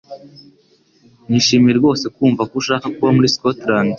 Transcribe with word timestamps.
Nishimiye 1.29 1.73
rwose 1.79 2.05
kumva 2.15 2.41
ko 2.49 2.53
ushaka 2.61 2.85
kuba 2.95 3.09
muri 3.15 3.31
Scotland 3.35 3.89